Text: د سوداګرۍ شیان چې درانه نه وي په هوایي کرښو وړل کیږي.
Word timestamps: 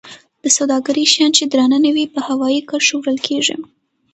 د 0.43 0.45
سوداګرۍ 0.57 1.05
شیان 1.13 1.31
چې 1.37 1.43
درانه 1.51 1.77
نه 1.85 1.91
وي 1.95 2.05
په 2.13 2.19
هوایي 2.27 2.61
کرښو 2.69 2.95
وړل 3.01 3.17
کیږي. 3.27 3.55